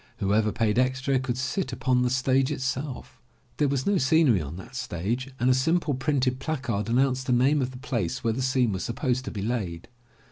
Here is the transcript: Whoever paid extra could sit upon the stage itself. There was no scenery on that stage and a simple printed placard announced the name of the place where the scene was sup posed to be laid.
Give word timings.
Whoever 0.17 0.51
paid 0.51 0.79
extra 0.79 1.19
could 1.19 1.37
sit 1.37 1.71
upon 1.71 2.01
the 2.01 2.09
stage 2.09 2.51
itself. 2.51 3.21
There 3.57 3.67
was 3.67 3.85
no 3.85 3.99
scenery 3.99 4.41
on 4.41 4.55
that 4.55 4.75
stage 4.75 5.29
and 5.39 5.47
a 5.47 5.53
simple 5.53 5.93
printed 5.93 6.39
placard 6.39 6.89
announced 6.89 7.27
the 7.27 7.33
name 7.33 7.61
of 7.61 7.69
the 7.69 7.77
place 7.77 8.23
where 8.23 8.33
the 8.33 8.41
scene 8.41 8.71
was 8.71 8.83
sup 8.85 8.95
posed 8.95 9.25
to 9.25 9.31
be 9.31 9.43
laid. 9.43 9.89